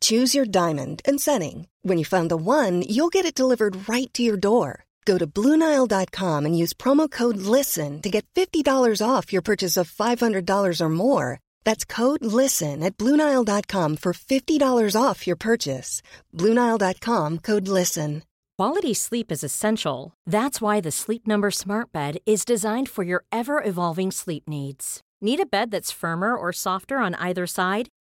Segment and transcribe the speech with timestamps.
[0.00, 1.68] Choose your diamond and setting.
[1.80, 4.84] When you find the one, you'll get it delivered right to your door.
[5.06, 9.90] Go to Bluenile.com and use promo code LISTEN to get $50 off your purchase of
[9.90, 11.40] $500 or more.
[11.64, 16.02] That's code LISTEN at Bluenile.com for $50 off your purchase.
[16.34, 18.22] Bluenile.com code LISTEN.
[18.58, 20.12] Quality sleep is essential.
[20.26, 25.00] That's why the Sleep Number Smart Bed is designed for your ever evolving sleep needs.
[25.20, 27.88] Need a bed that's firmer or softer on either side?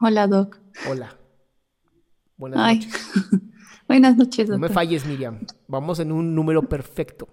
[0.00, 0.58] Hola, Doc.
[0.88, 1.16] Hola.
[2.36, 2.76] Buenas Ay.
[2.78, 3.10] noches.
[3.88, 4.74] Buenas noches, No me doctor.
[4.74, 5.40] falles, Miriam.
[5.66, 7.28] Vamos en un número perfecto.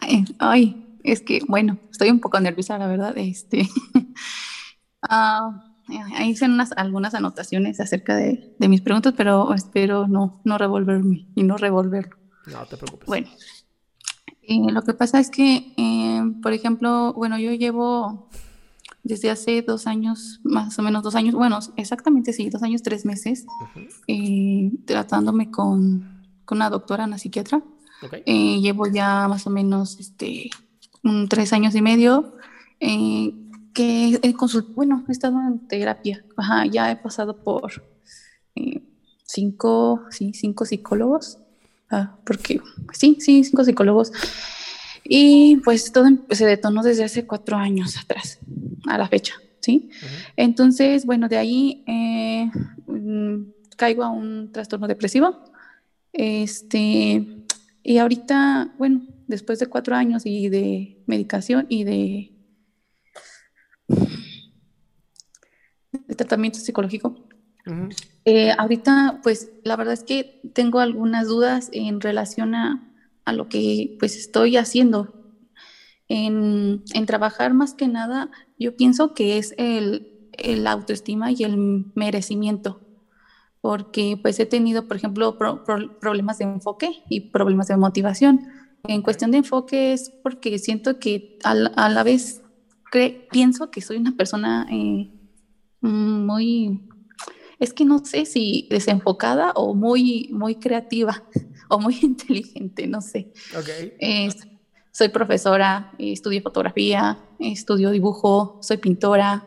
[0.00, 3.16] Ay, ay, es que, bueno, estoy un poco nerviosa, la verdad.
[3.16, 3.68] Este,
[5.02, 5.76] ah,
[6.16, 11.28] ahí hice unas, algunas anotaciones acerca de, de mis preguntas, pero espero no, no revolverme
[11.34, 12.16] y no revolverlo.
[12.46, 13.06] No te preocupes.
[13.06, 13.28] Bueno,
[14.42, 18.28] eh, lo que pasa es que, eh, por ejemplo, bueno, yo llevo
[19.02, 23.04] desde hace dos años, más o menos dos años, bueno, exactamente sí, dos años, tres
[23.04, 23.46] meses,
[24.06, 27.62] eh, tratándome con, con una doctora, una psiquiatra.
[28.02, 28.14] Ok.
[28.26, 30.50] Eh, llevo ya más o menos este,
[31.02, 32.34] un tres años y medio
[32.80, 33.34] eh,
[33.74, 36.24] que he consult- bueno, he estado en terapia.
[36.36, 37.70] Ajá, ya he pasado por
[39.24, 41.38] cinco, sí, cinco psicólogos.
[41.90, 42.60] Ah, porque
[42.92, 44.12] sí, sí, cinco psicólogos.
[45.12, 48.38] Y pues todo em- se detonó desde hace cuatro años atrás,
[48.86, 49.90] a la fecha, ¿sí?
[50.36, 52.48] Entonces, bueno, de ahí eh,
[53.76, 55.42] caigo a un trastorno depresivo.
[56.12, 57.26] Este,
[57.82, 62.30] y ahorita, bueno, después de cuatro años y de medicación y de,
[66.06, 67.16] de tratamiento psicológico,
[68.24, 72.89] eh, ahorita, pues la verdad es que tengo algunas dudas en relación a,
[73.32, 75.08] lo que pues estoy haciendo.
[76.08, 81.86] En, en trabajar más que nada, yo pienso que es el, el autoestima y el
[81.94, 82.80] merecimiento,
[83.60, 88.40] porque pues he tenido, por ejemplo, pro- pro- problemas de enfoque y problemas de motivación.
[88.84, 92.42] En cuestión de enfoque es porque siento que a la, a la vez
[92.92, 95.10] cre- pienso que soy una persona eh,
[95.82, 96.80] muy
[97.60, 101.24] es que no sé si desenfocada o muy, muy creativa
[101.70, 103.28] o muy inteligente, no sé.
[103.56, 103.68] Ok.
[103.98, 104.36] Es-
[104.92, 109.46] soy profesora, eh, estudio fotografía, estudio dibujo, soy pintora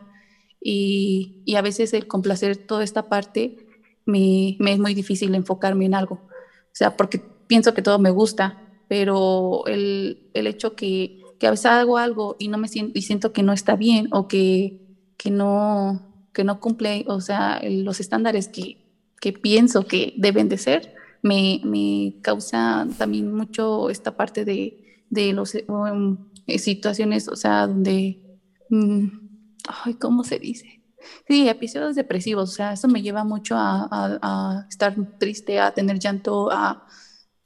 [0.61, 3.53] y, y a veces el complacer toda esta parte
[4.06, 6.16] me, me es muy difícil enfocarme en algo.
[6.16, 8.57] O sea, porque pienso que todo me gusta,
[8.88, 13.01] pero el, el hecho que, que a veces hago algo y no me siento, y
[13.03, 14.75] siento que no está bien o que,
[15.17, 16.01] que no,
[16.34, 18.78] que no cumple, o sea, los estándares que,
[19.22, 20.90] que pienso que deben de ser,
[21.23, 26.17] me, me causa también mucho esta parte de, de los um,
[26.47, 28.22] eh, situaciones, o sea, donde,
[28.69, 29.06] mm,
[29.85, 30.81] ay, ¿cómo se dice?
[31.28, 35.73] Sí, episodios depresivos, o sea, eso me lleva mucho a, a- a estar triste, a
[35.73, 36.85] tener llanto, a,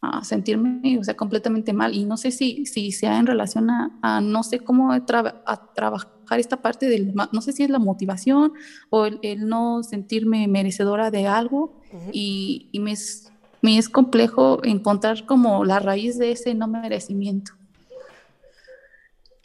[0.01, 1.95] a sentirme, o sea, completamente mal.
[1.95, 6.39] Y no sé si, si sea en relación a, no sé cómo tra- a trabajar
[6.39, 8.53] esta parte del, no sé si es la motivación
[8.91, 11.81] o el, el no sentirme merecedora de algo.
[12.11, 13.31] Y, y me, es,
[13.67, 17.51] me es complejo encontrar como la raíz de ese no merecimiento.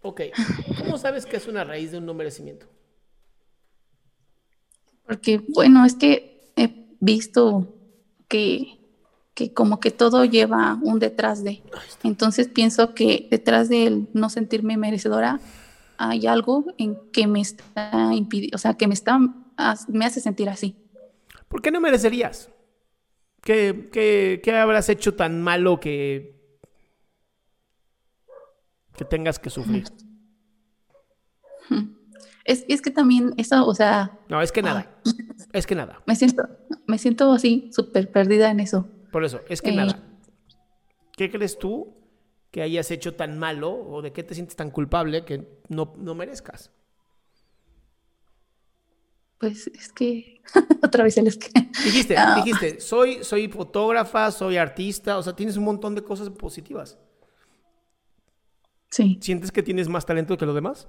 [0.02, 0.20] Ok.
[0.78, 2.66] ¿Cómo sabes que es una raíz de un no merecimiento?
[5.04, 7.74] Porque, bueno, es que he visto
[8.28, 8.78] que,
[9.34, 11.60] que como que todo lleva un detrás de.
[12.04, 15.40] Entonces pienso que detrás del no sentirme merecedora
[15.98, 19.18] hay algo en que me está impidiendo, o sea, que me está,
[19.88, 20.76] me hace sentir así.
[21.48, 22.51] ¿Por qué no merecerías?
[23.42, 26.40] ¿Qué, qué, qué habrás hecho tan malo que,
[28.96, 29.84] que tengas que sufrir?
[32.44, 34.90] Es, es que también eso, o sea, No, es que nada.
[35.52, 36.02] Es que nada.
[36.06, 36.42] me siento,
[36.88, 38.88] me siento así, súper perdida en eso.
[39.12, 39.76] Por eso, es que Eh.
[39.76, 40.02] nada.
[41.16, 41.94] ¿Qué crees tú
[42.50, 46.16] que hayas hecho tan malo o de qué te sientes tan culpable que no, no
[46.16, 46.72] merezcas?
[49.42, 50.40] Pues es que
[50.84, 51.50] otra vez el es que.
[51.84, 52.36] Dijiste, Ah.
[52.36, 56.96] dijiste, soy, soy fotógrafa, soy artista, o sea, tienes un montón de cosas positivas.
[58.88, 59.18] Sí.
[59.20, 60.86] ¿Sientes que tienes más talento que los demás?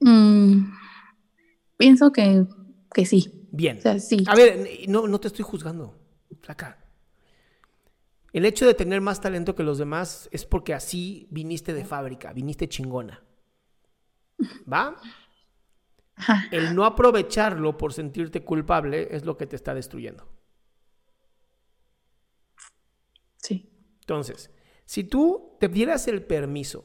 [0.00, 0.72] Mm,
[1.76, 2.46] pienso que,
[2.94, 3.46] que sí.
[3.52, 3.76] Bien.
[3.76, 4.24] O sea, sí.
[4.26, 5.94] A ver, no, no te estoy juzgando,
[6.40, 6.78] flaca.
[8.32, 12.32] El hecho de tener más talento que los demás es porque así viniste de fábrica,
[12.32, 13.22] viniste chingona.
[14.72, 14.96] ¿Va?
[16.50, 20.28] El no aprovecharlo por sentirte culpable es lo que te está destruyendo.
[23.36, 23.70] Sí.
[24.00, 24.50] Entonces,
[24.84, 26.84] si tú te dieras el permiso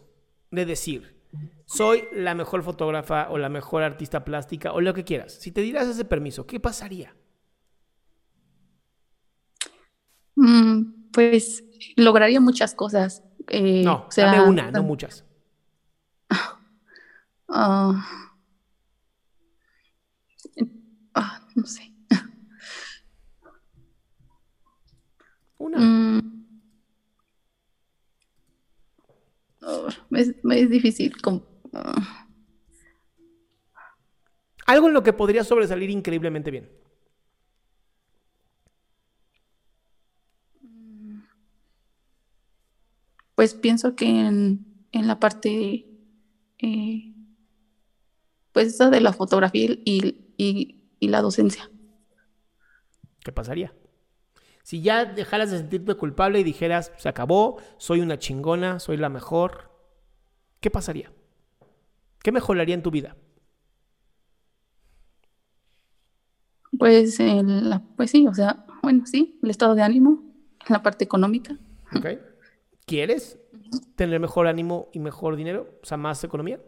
[0.52, 1.24] de decir,
[1.66, 5.62] soy la mejor fotógrafa o la mejor artista plástica o lo que quieras, si te
[5.62, 7.16] dieras ese permiso, ¿qué pasaría?
[10.36, 11.64] Mm, pues
[11.96, 13.24] lograría muchas cosas.
[13.50, 15.26] eh, No, o sea, dame una, no muchas.
[17.50, 18.33] ah,
[21.14, 21.92] ah, no sé.
[25.58, 25.80] Una.
[25.80, 26.20] Mm.
[29.62, 31.20] Oh, es, es difícil.
[31.22, 31.44] como-
[31.74, 32.28] ah,
[34.66, 36.70] Algo en lo que podría sobresalir increíblemente bien.
[43.36, 45.86] pues pienso que en, en la parte,
[46.60, 47.14] eh,
[48.52, 51.70] pues esa de la fotografía y, y, y la docencia.
[53.24, 53.74] ¿Qué pasaría?
[54.64, 59.10] Si ya dejaras de sentirte culpable y dijeras, se acabó, soy una chingona, soy la
[59.10, 59.72] mejor,
[60.62, 61.12] ¿qué pasaría?
[62.22, 63.18] ¿Qué mejoraría en tu vida?
[66.78, 70.24] Pues, el- pues sí, o sea, bueno, sí, el estado de ánimo,
[70.68, 71.56] la parte económica.
[72.86, 73.40] ¿Quieres
[73.96, 75.80] tener mejor ánimo y mejor dinero?
[75.82, 76.60] O sea, más economía.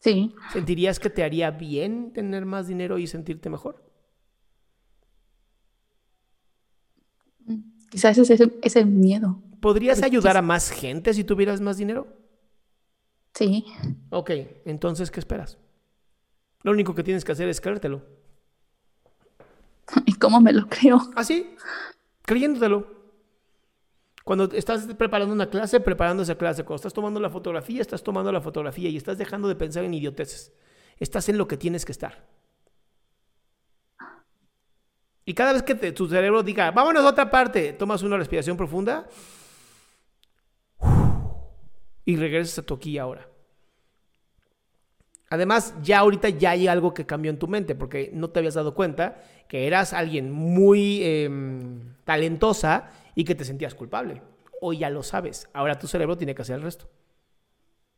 [0.00, 3.84] Sí, ¿Sentirías que te haría bien tener más dinero y sentirte mejor?
[7.90, 9.42] quizás ese es el, ese miedo.
[9.60, 12.06] ¿Podrías ayudar a más gente si tuvieras más dinero?
[13.34, 13.64] Sí,
[14.10, 14.30] Ok,
[14.64, 15.58] entonces, ¿qué esperas?
[16.62, 18.02] Lo único que tienes que hacer es creértelo.
[20.06, 21.00] ¿y cómo me lo creo?
[21.14, 21.54] Así,
[22.22, 22.99] creyéndotelo.
[24.30, 26.62] Cuando estás preparando una clase, preparando esa clase.
[26.62, 29.92] Cuando estás tomando la fotografía, estás tomando la fotografía y estás dejando de pensar en
[29.92, 30.52] idioteces.
[31.00, 32.28] Estás en lo que tienes que estar.
[35.24, 38.56] Y cada vez que te- tu cerebro diga, vámonos a otra parte, tomas una respiración
[38.56, 39.08] profunda
[42.04, 43.26] y regresas a tu aquí ahora.
[45.28, 48.54] Además, ya ahorita ya hay algo que cambió en tu mente, porque no te habías
[48.54, 54.22] dado cuenta que eras alguien muy em, talentosa y que te sentías culpable.
[54.62, 55.46] Hoy ya lo sabes.
[55.52, 56.90] Ahora tu cerebro tiene que hacer el resto.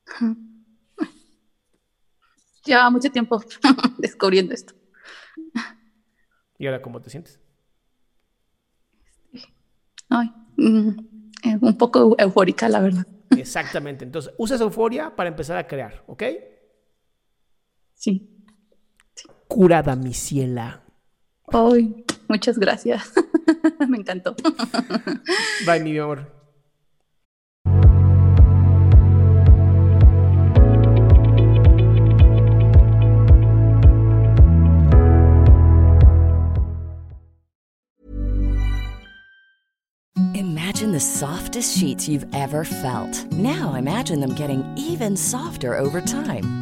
[2.64, 3.40] Lleva mucho tiempo
[3.98, 4.74] descubriendo esto.
[6.58, 7.38] ¿Y ahora cómo te sientes?
[10.08, 10.88] Ay, mm,
[11.44, 13.06] eh, un poco eufórica, la verdad.
[13.30, 14.04] Exactamente.
[14.04, 16.24] Entonces, usa esa euforia para empezar a crear, ¿ok?
[17.94, 18.28] Sí.
[19.46, 20.82] Curada, mi ciela.
[21.46, 23.12] Ay, muchas gracias.
[23.88, 24.34] me encantó.
[25.66, 26.26] Bye, mi amor.
[40.34, 43.30] Imagine the softest sheets you've ever felt.
[43.32, 46.61] Now imagine them getting even softer over time.